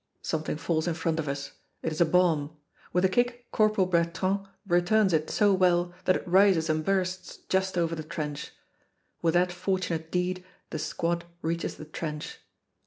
[0.23, 1.51] Something falls in front of us.
[1.83, 2.57] It is a bomb.
[2.91, 7.77] With a kick Corporal Bertrand returns it so well that it rises and bursts just
[7.77, 8.49] over the trench.
[9.21, 12.39] With that fortunate deed the squad reaches the trench.